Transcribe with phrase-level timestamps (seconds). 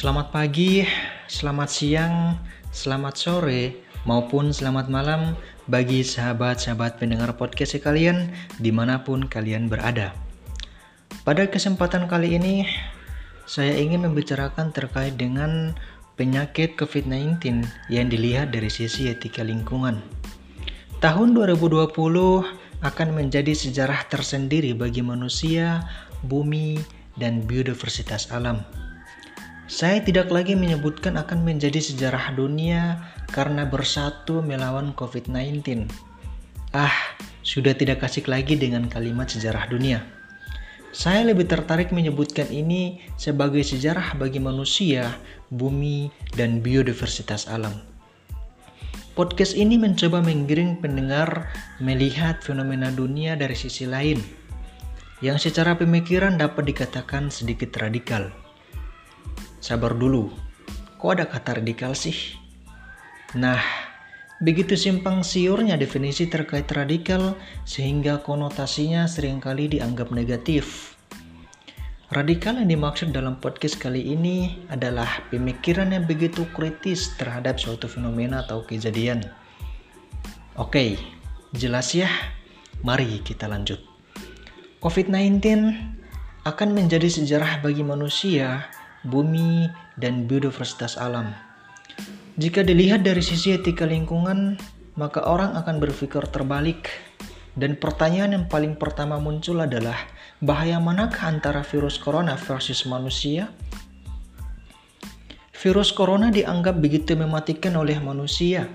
[0.00, 0.80] Selamat pagi,
[1.28, 2.40] selamat siang,
[2.72, 5.36] selamat sore, maupun selamat malam
[5.68, 10.16] bagi sahabat-sahabat pendengar podcast sekalian di mana pun kalian berada.
[11.20, 12.64] Pada kesempatan kali ini,
[13.44, 15.76] saya ingin membicarakan terkait dengan
[16.16, 20.00] penyakit COVID-19 yang dilihat dari sisi etika lingkungan.
[21.04, 21.76] Tahun 2020
[22.80, 25.84] akan menjadi sejarah tersendiri bagi manusia,
[26.24, 26.80] bumi,
[27.20, 28.64] dan biodiversitas alam.
[29.70, 35.86] Saya tidak lagi menyebutkan akan menjadi sejarah dunia karena bersatu melawan COVID-19.
[36.74, 36.90] Ah,
[37.46, 40.02] sudah tidak kasih lagi dengan kalimat sejarah dunia.
[40.90, 45.06] Saya lebih tertarik menyebutkan ini sebagai sejarah bagi manusia,
[45.54, 47.78] bumi, dan biodiversitas alam.
[49.14, 51.46] Podcast ini mencoba menggiring pendengar
[51.78, 54.18] melihat fenomena dunia dari sisi lain,
[55.22, 58.49] yang secara pemikiran dapat dikatakan sedikit radikal.
[59.60, 60.32] Sabar dulu,
[60.96, 62.16] kok ada kata radikal sih?
[63.36, 63.60] Nah,
[64.40, 67.36] begitu simpang siurnya definisi terkait radikal
[67.68, 70.96] sehingga konotasinya sering kali dianggap negatif.
[72.08, 78.42] Radikal yang dimaksud dalam podcast kali ini adalah pemikiran yang begitu kritis terhadap suatu fenomena
[78.48, 79.28] atau kejadian.
[80.56, 80.96] Oke,
[81.52, 82.08] jelas ya?
[82.80, 83.78] Mari kita lanjut.
[84.80, 85.44] COVID-19
[86.48, 88.72] akan menjadi sejarah bagi manusia
[89.06, 89.68] bumi,
[90.00, 91.32] dan biodiversitas alam.
[92.40, 94.56] Jika dilihat dari sisi etika lingkungan,
[94.96, 96.88] maka orang akan berpikir terbalik.
[97.52, 99.98] Dan pertanyaan yang paling pertama muncul adalah,
[100.40, 103.50] bahaya manakah antara virus corona versus manusia?
[105.60, 108.70] Virus corona dianggap begitu mematikan oleh manusia.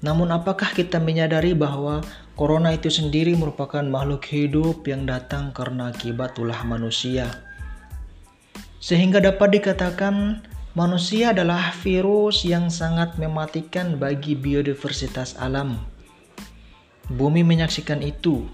[0.00, 2.00] Namun apakah kita menyadari bahwa
[2.38, 7.47] corona itu sendiri merupakan makhluk hidup yang datang karena akibat ulah manusia?
[8.88, 10.40] Sehingga dapat dikatakan
[10.72, 15.76] manusia adalah virus yang sangat mematikan bagi biodiversitas alam.
[17.12, 18.48] Bumi menyaksikan itu,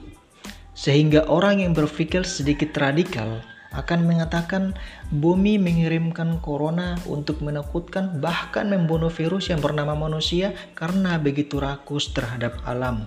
[0.75, 3.47] sehingga orang yang berpikir sedikit radikal
[3.79, 4.75] akan mengatakan
[5.15, 12.59] bumi mengirimkan corona untuk menakutkan bahkan membunuh virus yang bernama manusia karena begitu rakus terhadap
[12.67, 13.07] alam.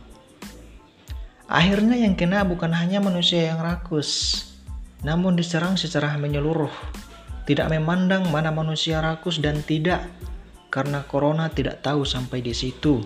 [1.52, 4.48] Akhirnya yang kena bukan hanya manusia yang rakus,
[5.04, 6.72] namun diserang secara menyeluruh
[7.47, 10.03] tidak memandang mana manusia rakus dan tidak,
[10.68, 13.02] karena corona tidak tahu sampai di situ.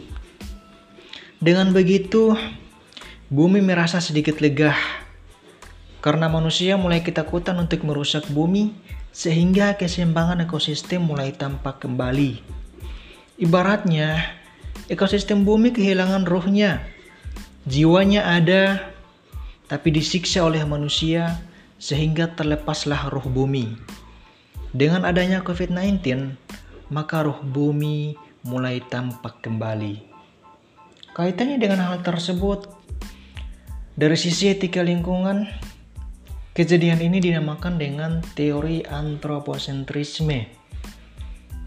[1.38, 2.34] Dengan begitu,
[3.30, 4.74] bumi merasa sedikit lega
[6.02, 8.74] karena manusia mulai ketakutan untuk merusak bumi
[9.14, 12.42] sehingga keseimbangan ekosistem mulai tampak kembali.
[13.38, 14.18] Ibaratnya,
[14.90, 16.82] ekosistem bumi kehilangan rohnya.
[17.70, 18.82] Jiwanya ada,
[19.70, 21.38] tapi disiksa oleh manusia
[21.78, 23.78] sehingga terlepaslah roh bumi.
[24.72, 26.00] Dengan adanya COVID-19,
[26.96, 28.16] maka roh bumi
[28.48, 30.00] mulai tampak kembali.
[31.12, 32.72] Kaitannya dengan hal tersebut,
[34.00, 35.44] dari sisi etika lingkungan,
[36.56, 40.48] kejadian ini dinamakan dengan teori antroposentrisme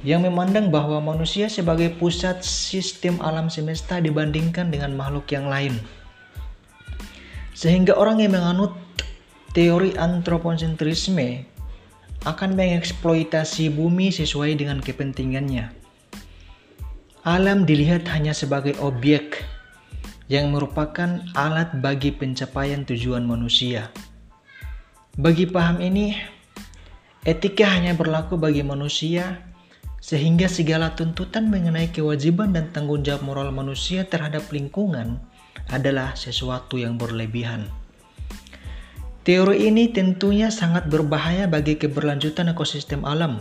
[0.00, 5.76] yang memandang bahwa manusia sebagai pusat sistem alam semesta dibandingkan dengan makhluk yang lain.
[7.52, 8.72] Sehingga orang yang menganut
[9.52, 11.53] teori antroposentrisme
[12.24, 15.72] akan mengeksploitasi bumi sesuai dengan kepentingannya.
[17.24, 19.44] Alam dilihat hanya sebagai objek
[20.28, 23.92] yang merupakan alat bagi pencapaian tujuan manusia.
[25.20, 26.16] Bagi paham ini,
[27.28, 29.40] etika hanya berlaku bagi manusia,
[30.00, 35.16] sehingga segala tuntutan mengenai kewajiban dan tanggung jawab moral manusia terhadap lingkungan
[35.72, 37.83] adalah sesuatu yang berlebihan.
[39.24, 43.40] Teori ini tentunya sangat berbahaya bagi keberlanjutan ekosistem alam,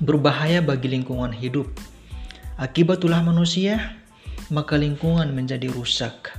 [0.00, 1.68] berbahaya bagi lingkungan hidup.
[2.56, 4.00] Akibat ulah manusia,
[4.48, 6.32] maka lingkungan menjadi rusak.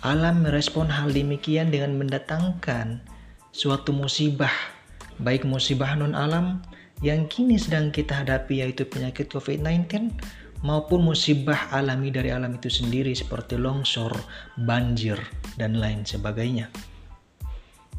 [0.00, 3.04] Alam merespon hal demikian dengan mendatangkan
[3.52, 4.72] suatu musibah,
[5.20, 6.64] baik musibah non-alam
[7.04, 10.16] yang kini sedang kita hadapi yaitu penyakit COVID-19
[10.64, 14.16] maupun musibah alami dari alam itu sendiri seperti longsor,
[14.56, 15.20] banjir,
[15.60, 16.72] dan lain sebagainya.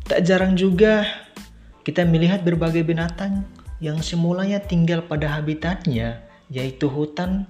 [0.09, 1.05] Tak jarang juga
[1.85, 3.45] kita melihat berbagai binatang
[3.77, 7.45] yang semulanya tinggal pada habitatnya, yaitu hutan,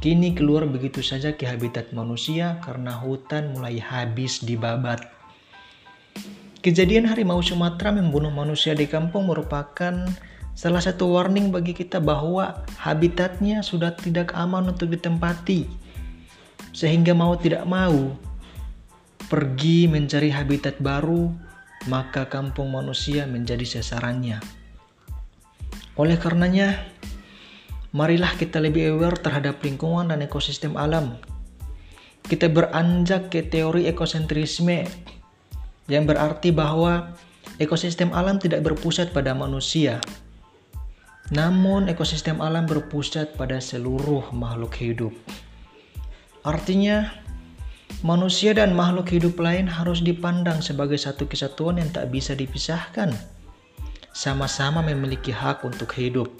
[0.00, 5.04] kini keluar begitu saja ke habitat manusia karena hutan mulai habis dibabat.
[6.64, 10.08] Kejadian harimau Sumatera membunuh manusia di kampung merupakan
[10.56, 15.68] salah satu warning bagi kita bahwa habitatnya sudah tidak aman untuk ditempati.
[16.72, 18.16] Sehingga mau tidak mau
[19.28, 21.43] pergi mencari habitat baru
[21.88, 24.40] maka kampung manusia menjadi sasarannya.
[25.94, 26.80] Oleh karenanya,
[27.94, 31.20] marilah kita lebih aware terhadap lingkungan dan ekosistem alam.
[32.24, 34.88] Kita beranjak ke teori ekosentrisme
[35.86, 37.12] yang berarti bahwa
[37.60, 40.00] ekosistem alam tidak berpusat pada manusia.
[41.32, 45.14] Namun ekosistem alam berpusat pada seluruh makhluk hidup.
[46.44, 47.23] Artinya,
[48.02, 53.14] manusia dan makhluk hidup lain harus dipandang sebagai satu kesatuan yang tak bisa dipisahkan.
[54.10, 56.30] Sama-sama memiliki hak untuk hidup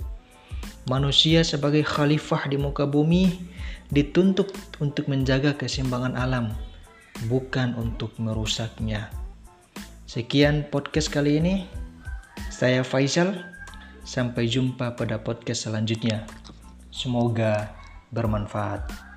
[0.84, 3.40] Manusia sebagai khalifah di muka bumi
[3.88, 4.52] dituntut
[4.84, 6.52] untuk menjaga keseimbangan alam,
[7.24, 9.08] bukan untuk merusaknya.
[10.04, 11.64] Sekian podcast kali ini.
[12.52, 13.32] Saya Faisal.
[14.04, 16.28] Sampai jumpa pada podcast selanjutnya.
[16.92, 17.72] Semoga
[18.12, 19.13] bermanfaat.